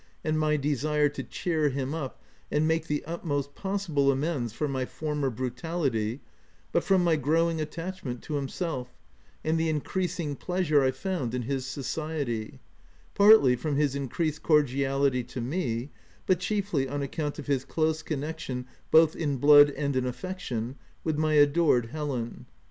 1 0.23 0.29
and 0.31 0.39
my 0.39 0.57
desire 0.57 1.07
to 1.07 1.21
cheer 1.21 1.69
him 1.69 1.93
up 1.93 2.23
and 2.51 2.67
make 2.67 2.87
the 2.87 3.03
utmost 3.05 3.53
possible 3.53 4.11
amends 4.11 4.51
for 4.51 4.67
my 4.67 4.83
former" 4.83 5.29
bru 5.29 5.51
tality/' 5.51 6.21
but 6.71 6.83
from 6.83 7.03
my 7.03 7.15
growing 7.15 7.61
attachment 7.61 8.23
to 8.23 8.33
himself, 8.33 8.97
and 9.43 9.59
the 9.59 9.69
increasing 9.69 10.35
pleasure 10.35 10.81
I 10.83 10.89
found 10.89 11.35
in 11.35 11.43
his 11.43 11.67
society— 11.67 12.59
partly, 13.13 13.55
from 13.55 13.75
his 13.75 13.93
increased 13.93 14.41
cordiality 14.41 15.23
to 15.25 15.39
me, 15.39 15.91
but 16.25 16.39
chiefly 16.39 16.89
on 16.89 17.03
account 17.03 17.37
of 17.37 17.45
his 17.45 17.63
close 17.63 18.01
con 18.01 18.21
nection— 18.21 18.65
both 18.89 19.15
in 19.15 19.37
blood 19.37 19.69
and 19.69 19.95
in 19.95 20.07
affection— 20.07 20.77
with 21.03 21.19
my 21.19 21.33
adored 21.35 21.89
Helen. 21.91 22.47